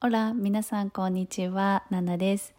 [0.00, 2.54] オラ、皆さんこんにちは、ナナです。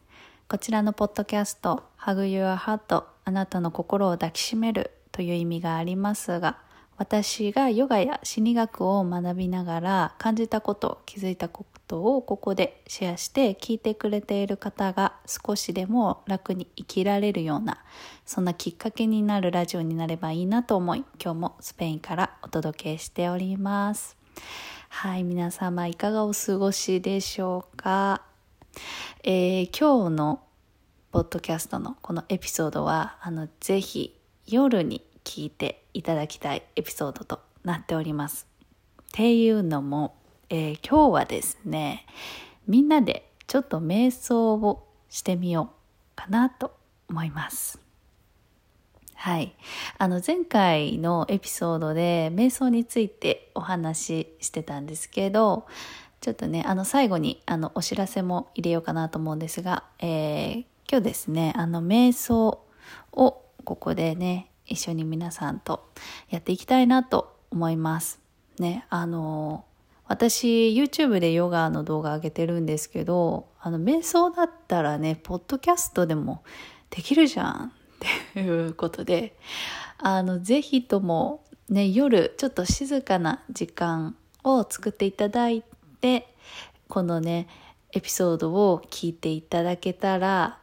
[0.49, 6.57] こちらのポッドキャスト、Hug Your Heart あなたの心を抱きしめるという意味がありますが、
[6.97, 17.77] 私がヨガや心理学を学びながら感じたこと、気づいたことをここでシェアして聞いてくれている方が少しでも楽に生きられるような、
[18.25, 24.17] そんなきっかけになるラジオになればいいなと思い、今日もスペインからお届けしております。
[24.91, 28.21] はい、皆様いかがお過ごしでしょうか？
[29.23, 30.41] えー今日の
[31.11, 38.45] ポッドキャストのこのエピソードは、あの、ぜひ夜に聞いていただきたいエピソードとなっております。
[39.02, 40.16] っていうのも、
[40.50, 42.06] えー今日はですね、
[42.67, 46.76] みんなでちょっと瞑想をしてみようかなと
[47.08, 47.80] 思います。
[49.22, 49.54] はい。
[49.98, 55.68] あの、前回のエピソードで瞑想についてお話ししてたんですけど、
[56.22, 62.66] ちょっとね、あの、最後に、あの、お知らせも入れようかなと思うんですが、えー今日ですね、あの、瞑想
[63.12, 65.92] をここでね、一緒に皆さんと
[66.30, 68.20] やっていきたいなと思います。
[68.58, 69.66] ね、あの、
[70.08, 76.42] 私、YouTube でヨガの動画上げてるんですけど、あの、瞑想だったらね、ポッドキャストでも
[76.90, 79.36] できるじゃんっていうことで、
[79.97, 85.64] あの、ぜひともね、夜、ちょっと静かな時間を作っていただい
[86.02, 86.33] て、
[86.88, 87.47] このね、
[87.91, 90.59] エピソードを聞いていただけたら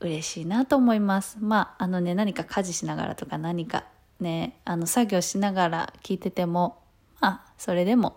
[0.00, 1.36] 嬉しいなと思います。
[1.40, 3.84] まあ、あのね、何か家事しながらとか何か
[4.18, 6.78] ね、あの、作業しながら聞いてても、
[7.20, 8.16] まあ、それでも、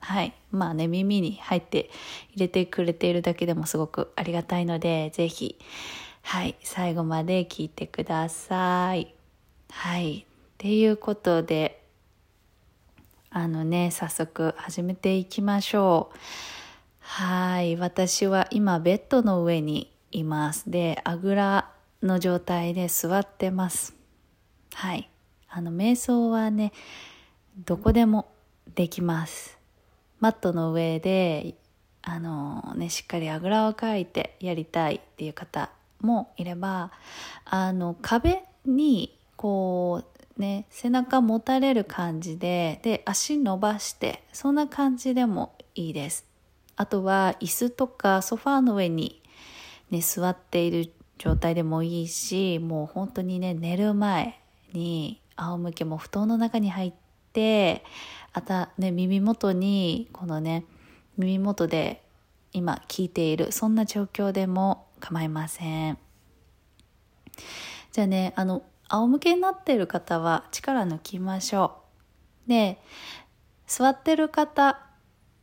[0.00, 0.34] はい。
[0.52, 1.90] まあね、耳に入って
[2.30, 5.58] 入れてくれているだけでもすごくありがたいので、ぜひ、
[6.22, 9.14] はい、最後まで聞いてください。
[9.70, 10.20] はい。
[10.20, 10.24] っ
[10.58, 11.82] ていうことで、
[13.30, 16.18] あのね、早速始めていきましょう。
[17.00, 17.76] はい。
[17.76, 20.70] 私は今ベッドの上にいます。
[20.70, 21.70] で、あぐら
[22.02, 23.94] の状態で座ってます。
[24.74, 25.10] はい。
[25.48, 26.72] あの、瞑想はね、
[27.64, 28.28] どこでも
[28.74, 29.58] できます。
[30.20, 31.54] マットの上で、
[32.02, 35.70] あのね、しっかりあぐらをかいてやりたいっていう方
[36.00, 36.92] もいれば、
[37.44, 40.02] あの、壁に、こ
[40.36, 46.26] う、ね、背中持たれる感じで、で、足伸ばして、そんな感じでもいいです。
[46.76, 49.22] あとは、椅子とかソファーの上に、
[49.90, 54.40] ね、座っている状態でもいいし、もう本当にね、寝る前
[54.72, 56.92] に仰向けも布団の中に入っ
[57.32, 57.84] て、
[58.32, 60.64] あた、ね、耳元に、このね、
[61.16, 62.02] 耳元で
[62.52, 65.98] 今聞いている、そんな状況でも構いません。
[67.92, 71.82] じゃあね、あの、仰向けになっている方は力抜きましょ
[72.46, 72.48] う。
[72.48, 72.80] で、
[73.66, 74.80] 座ってる方、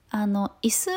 [0.10, 0.90] あの、椅子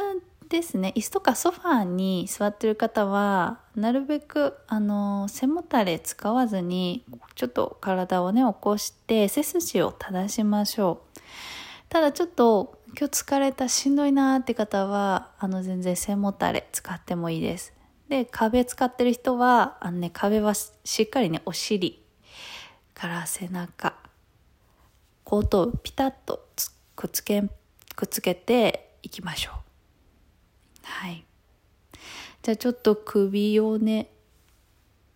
[0.48, 0.92] ですね。
[0.96, 7.04] 椅子とかソファーに座ってる方は、なるべく、あの、背もたれ使わずに、
[7.34, 11.18] ちょっと体をね、起こして、背筋を正しましょう。
[11.88, 17.77] ただちょっと、今日疲れた、しんどいなーって方は、あの、全然背もたれ使ってもいいです。
[18.08, 22.02] で、壁使ってる人は、あのね、壁はしっかりね、お尻
[22.94, 23.94] から背中、
[25.24, 26.48] 後頭部ピタッと
[26.96, 27.42] くっつけ、
[27.94, 29.54] くっつけていきましょう。
[30.82, 31.24] はい。
[32.42, 34.10] じゃあちょっと首をね、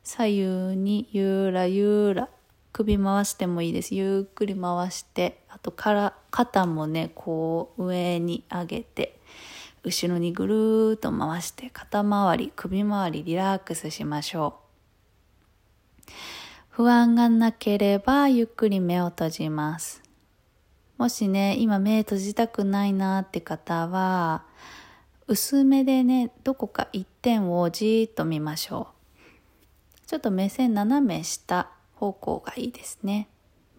[0.05, 2.29] 左右にゆらゆら、
[2.73, 3.95] 首回してもいいです。
[3.95, 9.19] ゆっくり回して、あとから、肩もね、こう上に上げて、
[9.85, 14.61] 後ろにぐるーっと回して、肩周り、首周りリラックスしましょ
[16.09, 16.13] う。
[16.69, 20.03] 不安がなければ、ゆっくり目を閉じます。
[20.99, 24.45] もしね、今目閉じたくないなって方は、
[25.27, 28.89] 薄めでね、どこか一点をじーっと見ましょ
[30.05, 30.07] う。
[30.07, 33.29] ちょっと目線斜め下方向がいいですね。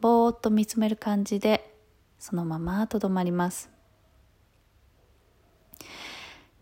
[0.01, 1.73] ぼーっと見つめる感じで、
[2.19, 3.72] そのままとどまります。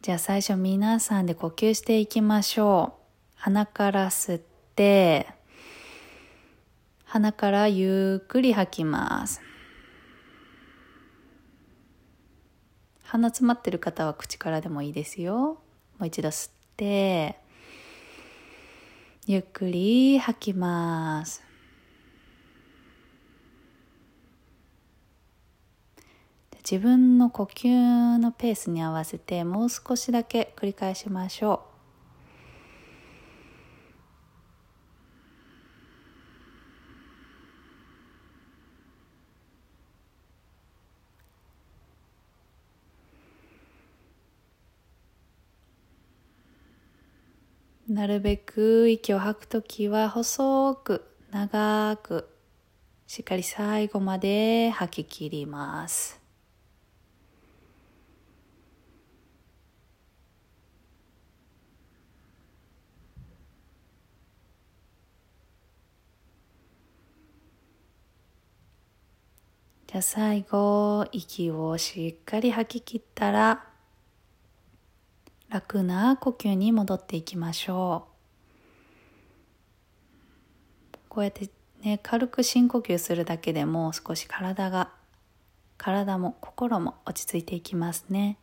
[0.01, 3.01] じゃあ最初皆さんで呼吸していきましょう。
[3.35, 4.41] 鼻から吸っ
[4.75, 5.27] て、
[7.05, 9.41] 鼻からゆっくり吐きます。
[13.03, 15.61] 鼻詰まってる方は口からでもいいですよ。
[15.99, 17.37] もう一度吸って、
[19.27, 21.50] ゆっくり吐きます。
[26.63, 31.71] 自分の呼吸のペースに合わせてもう少しだけ繰り返しましょう。
[47.91, 52.29] なるべく息を吐くときは細く長く
[53.05, 56.20] しっかり最後まで吐き切ります
[69.91, 73.65] じゃあ最後息をしっかり吐き切ったら
[75.49, 78.07] 楽な呼吸に戻っていきましょ
[80.93, 80.97] う。
[81.09, 81.49] こうやって
[81.81, 84.91] ね軽く深呼吸するだけでも少し体が
[85.77, 88.37] 体も心も落ち着いていきますね。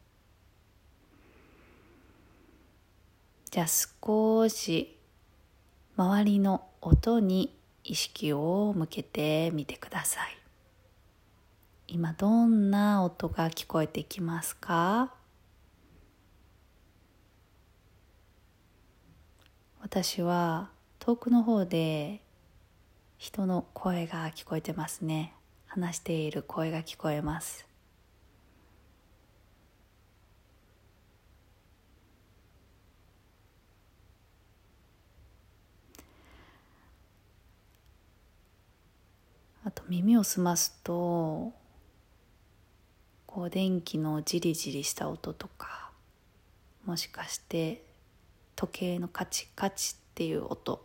[3.51, 4.99] じゃあ少し
[5.97, 10.48] 周りの音に意識を向けてみてください。
[11.90, 15.14] 今どんな音が聞こえてきますか？
[19.81, 20.69] 私は
[20.99, 22.20] 遠くの方で
[23.17, 25.32] 人の声が聞こえてますね。
[25.67, 27.67] 話している声が聞こえます。
[39.64, 41.52] あと耳を澄ますと
[43.29, 45.91] こう電気のジリジリした音とか
[46.87, 47.85] もしかして
[48.57, 50.83] 時計のカチカチっていう音。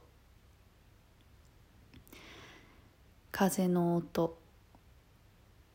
[3.32, 4.38] 風の音。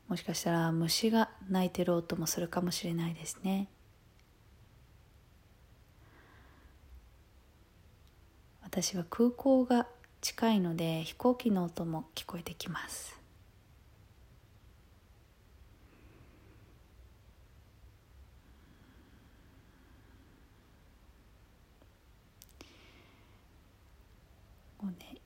[0.06, 3.68] もしかしたら虫が鳴いてる音もするかもしれないですね。
[8.62, 9.86] 私は空港が
[10.20, 13.17] 近いので飛行機の音も聞こえてきます。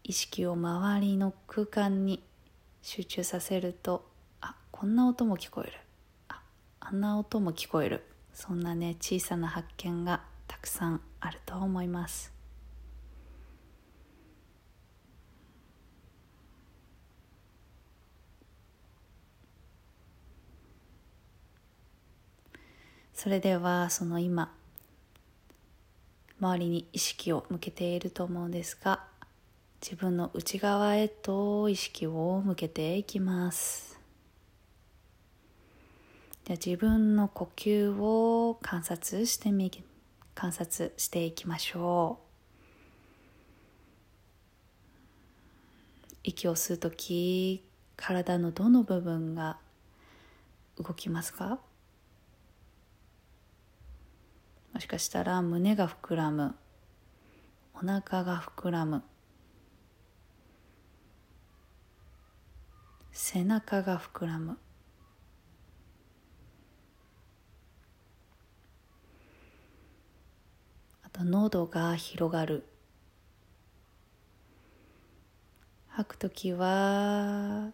[0.05, 2.23] 意識を周りの空間に
[2.83, 4.05] 集中させると
[4.41, 5.73] あこんな音も聞こえる。
[6.29, 6.41] あ
[6.81, 8.03] あんな音も聞こえる。
[8.35, 12.33] そんなね小さな発見がたくさんあると思います。
[23.15, 24.53] それではその今
[26.41, 29.12] 周りに意識を向けていると思うんですが
[29.83, 33.99] 自分の内側へと意識を向けていきます。
[36.45, 39.73] で自分の呼吸を観察してみ
[40.37, 42.27] 観察していきましょう。
[46.23, 47.65] 息を吸う時
[47.97, 49.59] 体のどの部分が
[50.79, 51.59] 動きますか？
[54.73, 56.55] もしかしたら胸が膨らむ
[57.75, 59.03] お腹が膨らむ。
[63.13, 64.57] 背中が膨らむ。
[71.05, 72.65] あと喉が広がる。
[75.89, 77.71] 吐く時は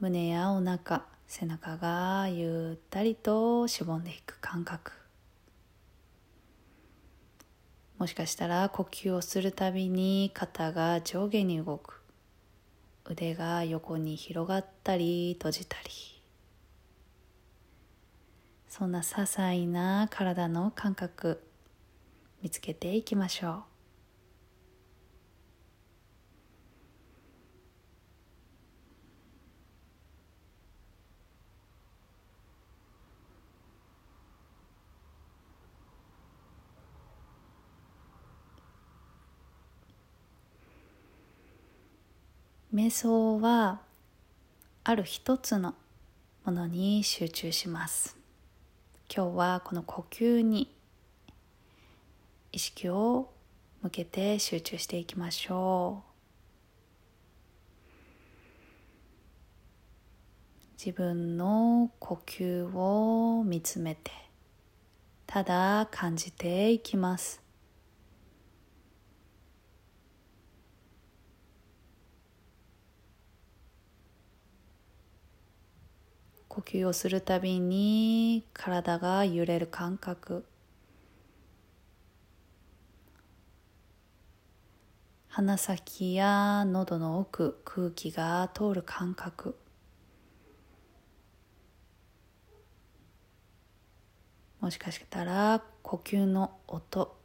[0.00, 4.90] 胸やお腹背中がゆったりとしぼんでいく感覚。
[7.96, 12.03] もしかしたら呼吸をするたびに肩が上下に動く。
[13.06, 15.90] 腕が横に広がったり閉じたり。
[18.68, 21.40] そんな些細な体の感覚
[22.42, 23.73] 見つけていきましょう。
[42.74, 43.82] 瞑想は
[44.82, 45.76] ある一つの
[46.44, 48.16] ものに集中します。
[49.08, 50.74] 今日はこの呼吸に
[52.50, 53.30] 意識を
[53.80, 56.10] 向けて集中していきましょう。
[60.76, 64.10] 自分の呼吸を見つめて
[65.28, 67.43] ただ感じていきます。
[76.54, 80.44] 呼吸をするたびに体が揺れる感覚。
[85.26, 89.56] 鼻先や喉の奥空気が通る感覚。
[94.60, 97.16] もしかしたら呼吸の音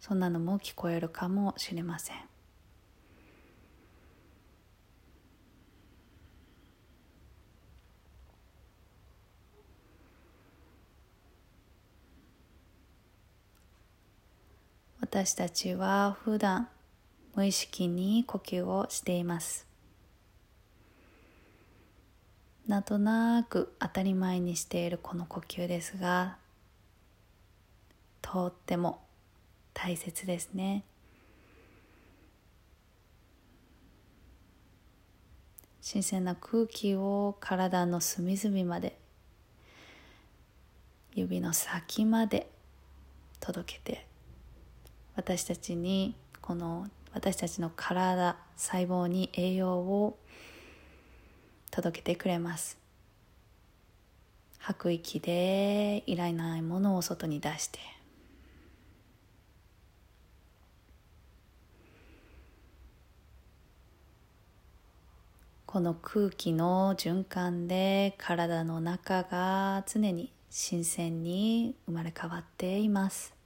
[0.00, 2.31] そんなのも聞こえるかもしれません。
[15.02, 16.68] 私たちは普段
[17.34, 19.66] 無意識に呼吸をしています。
[22.68, 26.36] なんとなく当たり前にしているこの呼吸ですが
[28.22, 29.02] とっても
[29.74, 30.84] 大切ですね。
[35.80, 38.96] 新鮮な空気を体の隅々まで
[41.12, 42.48] 指の先まで
[43.40, 44.11] 届けて
[45.14, 50.18] 私たちにこの私たちの体細胞に栄養を
[51.70, 52.78] 届けてくれます。
[54.58, 57.78] 吐く息でいらないものを外に出して。
[65.66, 73.41] この空気の循環で体の中が常に新鮮に生まれ変わっています。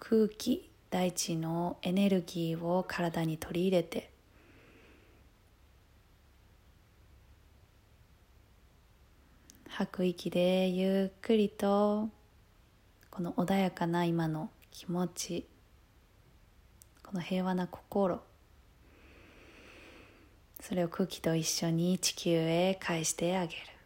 [0.00, 4.10] 空気大地のエネルギーを体に取り入れて
[9.68, 12.08] 吐く息でゆっくりと
[13.10, 15.46] この穏やかな今の気持ち
[17.04, 18.20] この平和な心
[20.60, 23.79] それを空気と一緒に地球へ返してあげる。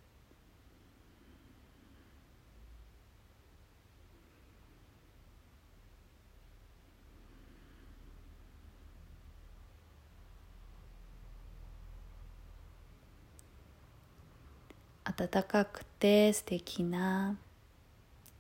[15.16, 17.37] 暖かくて素敵な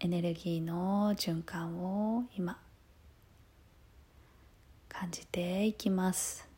[0.00, 2.58] エネルギーの循環を今
[4.88, 6.48] 感じていきます。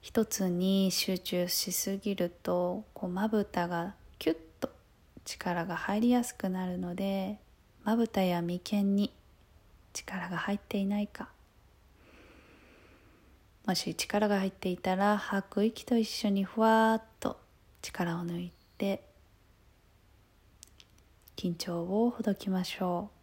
[0.00, 4.36] 一つに集中しすぎるとこうまぶたがキュッ
[5.24, 7.38] 力が入りやすくなるので
[7.84, 9.12] まぶたや眉間に
[9.92, 11.28] 力が入っていないか。
[13.66, 17.38] もし力が入っていたら吐く息と一緒にふわっと
[17.80, 19.02] 力を抜いて
[21.36, 23.14] 緊張をほどきましょう。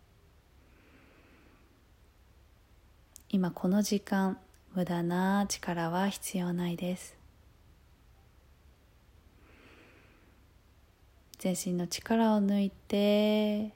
[3.29, 4.37] 今この時間
[4.73, 7.20] 無駄な力は必要ないです。
[11.41, 13.73] 全身の力を抜いて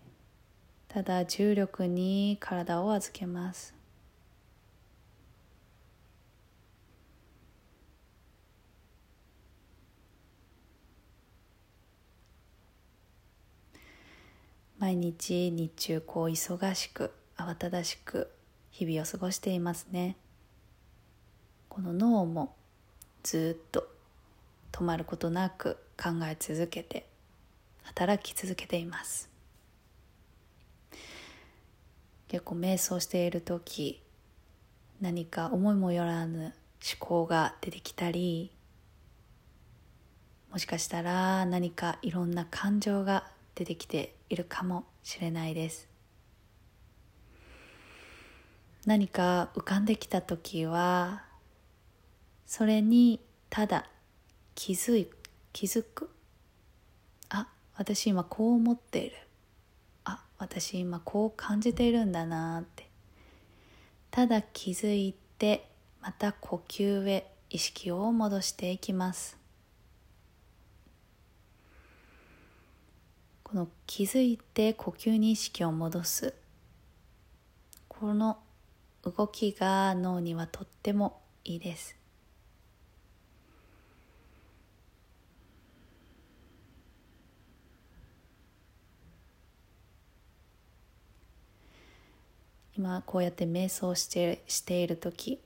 [0.88, 3.74] ただ重力に体を預けます。
[14.78, 18.30] 毎日日中こう忙しく慌ただしく
[18.70, 20.18] 日々を過ごしていますね。
[21.68, 22.54] この脳も
[23.24, 23.88] ずっと
[24.72, 27.08] 止まることなく考え続けて
[27.86, 29.30] 働き続けています。
[32.28, 34.02] 結構瞑想している時
[35.00, 36.54] 何か思いもよらぬ思
[37.00, 38.52] 考が出てきたり
[40.52, 43.26] もしかしたら何かいろんな感情が
[43.56, 45.88] 出てきているかもしれないです。
[48.86, 51.24] 何か浮かんできた時は
[52.46, 53.86] それにただ
[54.54, 55.10] 気づい
[55.54, 56.10] 気づく
[57.78, 59.16] 私今こう思っている。
[60.06, 62.90] あ私今こう感じているんだなって。
[64.12, 65.70] ただ気づいて
[66.02, 69.38] また呼吸へ意識を戻していきます。
[73.44, 76.34] この気づいて呼吸に意識を戻す。
[77.88, 78.38] この
[79.04, 82.05] 動きが脳にはとってもいいです。
[92.78, 95.40] 今こうやって瞑想してしている時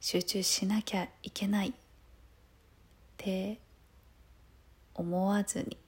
[0.00, 1.72] 集中しなきゃいけないっ
[3.16, 3.58] て
[4.94, 5.78] 思わずに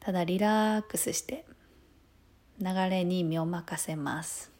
[0.00, 1.46] ただリラックスして
[2.60, 4.50] 流れに身を任せます。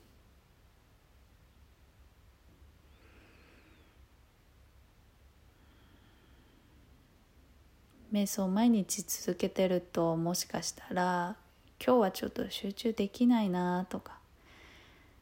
[8.12, 11.36] 瞑想を毎日続けてるともしかしたら
[11.84, 14.18] 今日はちょっと集中できないなとか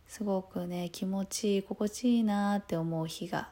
[0.09, 3.49] すごくね気持ちいい心地いいなって思う日が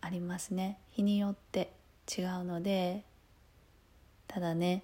[0.00, 0.78] ありますね。
[0.90, 1.72] 日によって
[2.08, 3.04] 違うので
[4.28, 4.82] ただね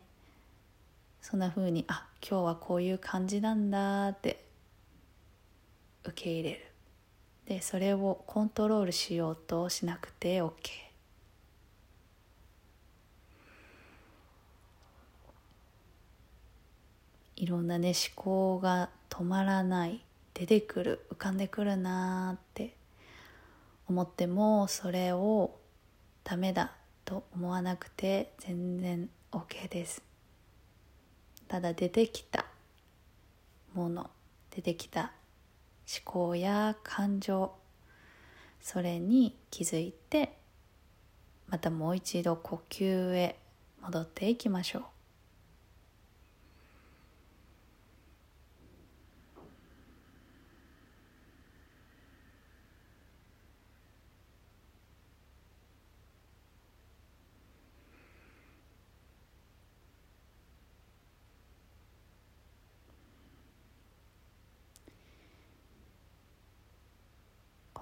[1.22, 4.44] そんな風にあ今日はこういう感じなんだって
[6.04, 6.66] 受け入れる。
[7.46, 10.52] でそれをコントロールしようとしなくて OK
[17.36, 22.76] いろんなね思考が止まらない出てくる浮かんでくるなーって。
[23.88, 25.58] 思ってもそれを
[26.24, 26.72] ダメだ
[27.04, 30.02] と思わなくて全然 OK です。
[31.46, 32.46] ただ出てきた
[33.74, 34.10] もの
[34.50, 35.12] 出てきた
[35.86, 37.52] 思考や感情
[38.60, 40.36] それに気づいて
[41.46, 43.38] またもう一度呼吸へ
[43.82, 44.82] 戻っていきましょう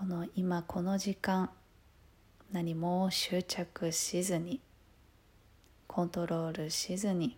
[0.06, 1.50] こ今この時間
[2.52, 4.60] 何も執着しずに
[5.86, 7.36] コントロールしずに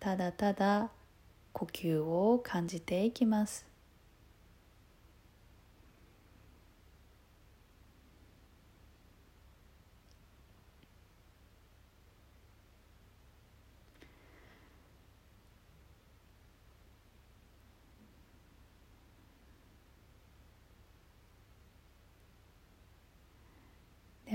[0.00, 0.90] ただただ
[1.52, 3.73] 呼吸を感じていきます。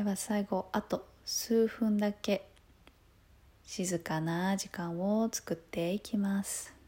[0.10, 2.50] では最後あと数分だけ。
[3.64, 6.79] 静かな時間を作っていきます。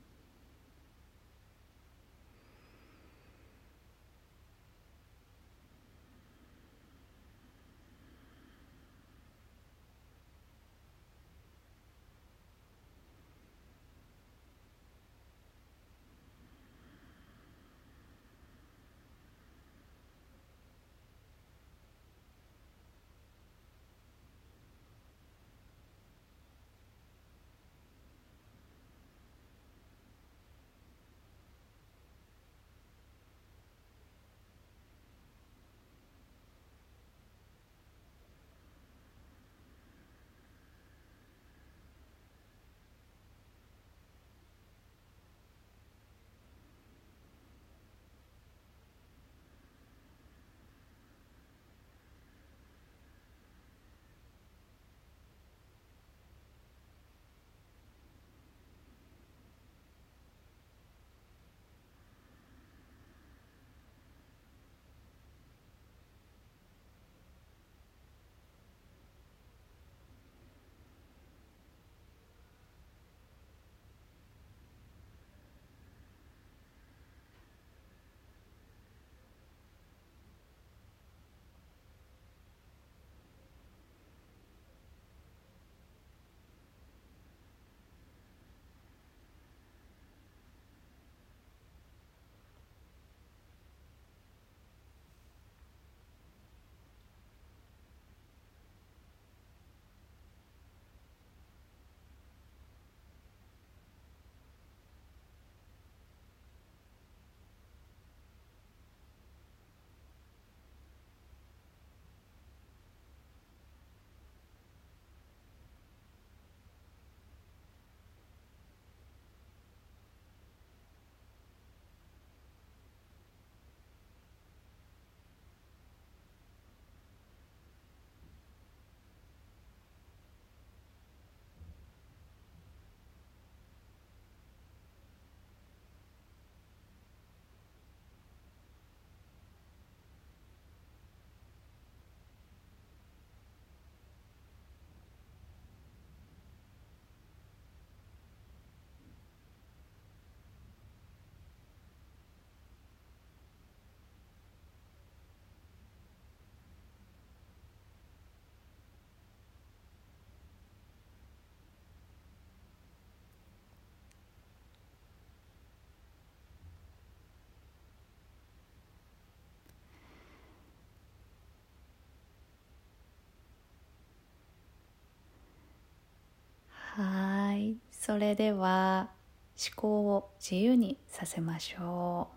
[178.01, 179.11] それでは
[179.55, 182.35] 思考を自由にさせましょう。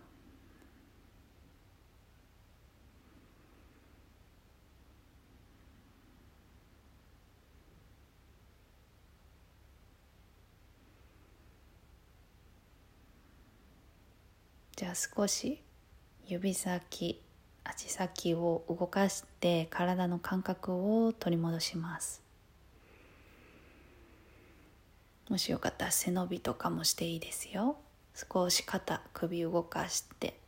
[14.76, 15.62] じゃあ少し
[16.26, 17.22] 指先
[17.64, 22.23] 足先を動かして体の感覚を取り戻します。
[25.28, 27.78] もしよかったら背伸びとかもしていいですよ。
[28.14, 30.38] 少し肩首動かして。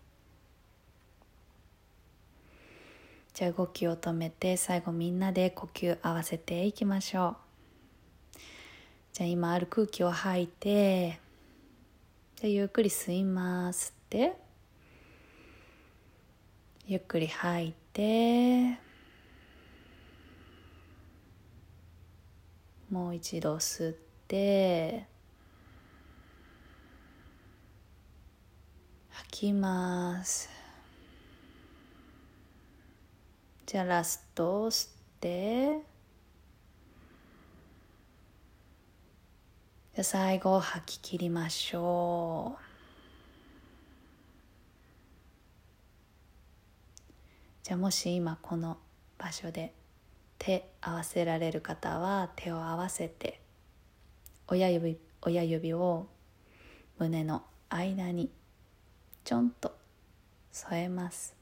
[3.33, 7.37] じゃあ動きを止めて最後みんなで呼吸合わせていきましょ
[8.35, 8.39] う。
[9.15, 11.19] じゃあ今ある空気を吐いて。
[12.37, 14.37] じゃあゆっくり吸いますって。
[16.87, 18.79] ゆっくり吐いて。
[22.91, 24.06] もう一度吸って。
[29.09, 30.51] 吐きます。
[33.67, 35.67] じゃあラスト吸って。
[39.95, 42.63] じゃあ最後吐き切りましょう。
[47.63, 48.79] じゃあもし今この
[49.19, 49.73] 場所で
[50.39, 53.46] 手合わせられる方は手を合わせて。
[54.49, 56.07] 親指親指を
[56.99, 58.31] 胸の間に
[59.25, 59.77] ちょんと
[60.53, 61.35] 添えます。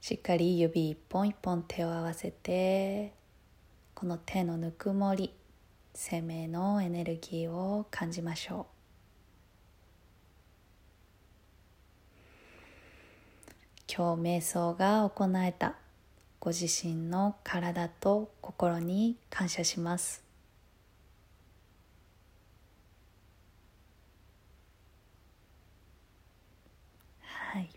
[0.00, 3.12] しっかり指一本一本手を合わせて
[3.94, 5.32] この手のぬくもり
[5.94, 8.80] 生命のエネルギーを感じましょう。
[13.92, 15.79] 今日瞑想が行えた。
[16.40, 20.24] ご自身の体と心に感謝します。
[27.22, 27.68] はい。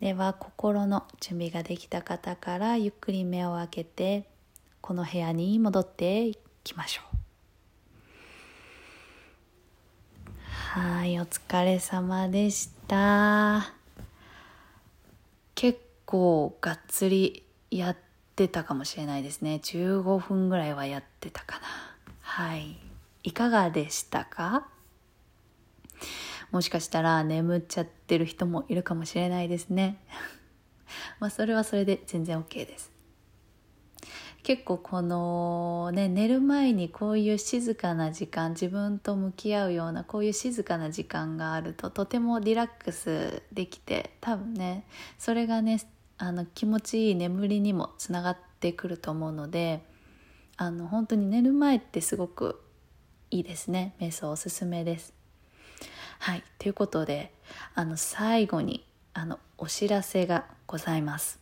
[0.00, 4.24] では心の準備ができた方からゆっくり目を開けて
[4.80, 7.12] この部屋に戻っていきましょう。
[10.80, 13.81] はいお疲れ様でした。
[16.12, 17.96] 構がっつりやっ
[18.36, 19.60] てたかもしれないですね。
[19.62, 21.66] 15分ぐらいはやってたかな。
[22.20, 22.76] はい。
[23.22, 24.68] いかがでしたか？
[26.50, 29.96] もしかしたら眠っちゃってる人もいるかもしれないですね。
[31.18, 32.92] まあそれはそれで全然 OK です。
[34.42, 44.84] 結構このね寝る前にこういう静かな時間自分と向き合うようなこういう静かな時間があるととてもリラックスできて多分ね
[45.16, 45.78] それがね
[46.22, 49.82] あの気持ちいい眠りにもつながってくると思うので
[50.56, 52.62] あの本当に寝る前ってすごく
[53.32, 55.14] いいですね瞑想おすすめです。
[56.20, 57.34] はいということで
[57.74, 61.40] あの最後にあのお知らせがございます。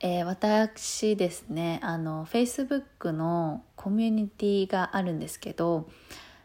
[0.00, 5.86] えー、私ですねあの Facebook のコミュニティがあるんですけど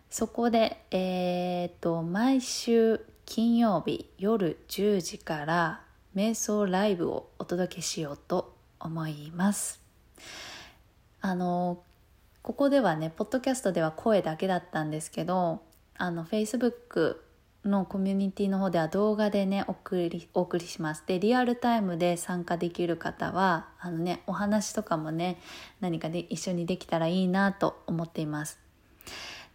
[0.09, 5.86] そこで、えーと、毎週金曜日夜10時から
[6.17, 9.79] 瞑想ライブをお届けしようと思います。
[11.21, 11.83] あの
[12.41, 15.61] ここではねポッドキャストでは声だけだったんですけど
[15.95, 17.17] あの Facebook
[17.65, 21.03] のコミュニティの方では動画でね送りお送りします。
[21.05, 25.39] でリアルタイムで参加できる方はあのねお話とかもね
[25.81, 28.59] 何かで一緒にできたらいいなと思っています。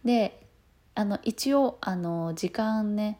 [0.05, 0.47] で
[0.95, 3.19] あの一応あの時間ね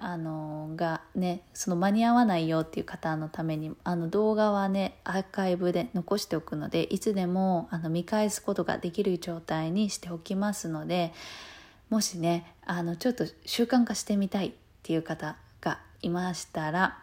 [0.00, 11.12] あのがねその間に合わないよっていう方のためにあの動画はねアーカイブで残しておくのでいつでもあの見返すことができる状態にしておきますので
[11.90, 14.52] もしねあのちょっと習慣化してみたいっ
[14.84, 16.98] ていう方がいましたら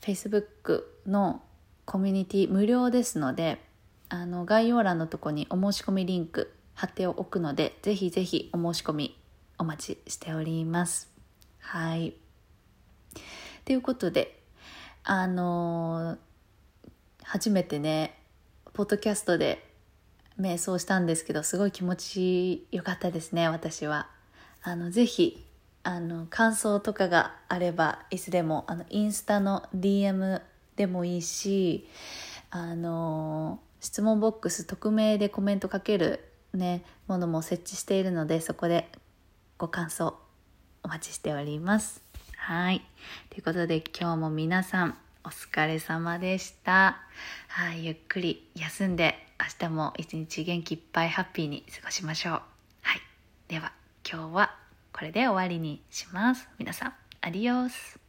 [0.00, 1.42] Facebook の
[1.84, 3.60] コミュニティ無料ですので
[4.08, 9.18] あの概要欄のとこにお申し込みリンク貼っておくのでぜひぜひお申し込み
[9.58, 11.15] お待ちしております。
[11.66, 12.14] はい。
[13.64, 14.40] ということで
[15.02, 16.16] あの
[17.24, 18.16] 初めてね
[18.72, 19.68] ポッドキャストで
[20.40, 24.08] 瞑想したんですけどすごい気持ちよかったですね私は。
[24.62, 25.44] あのぜひ
[25.82, 30.40] あの感想とかがあればいつでもあのインスタの DM
[30.76, 31.88] でもいいし
[32.50, 38.88] あの質問ボックス匿名でコメントかけるねものも設置しているのでそこで
[39.58, 40.16] ご感想
[40.86, 42.00] お待ちしております
[42.36, 42.80] はい
[43.30, 44.96] ということで今日も皆さん
[45.26, 46.98] お疲れ様でした。
[47.48, 52.32] はい、ゆっくり休んで、明日も一日元気いっぱいハッピーに過ごしましょう。
[52.82, 53.00] はい。
[53.48, 53.72] では、
[54.08, 54.54] 今日は
[54.92, 56.48] これで終わりにします。
[56.60, 58.05] 皆さん、アディオス。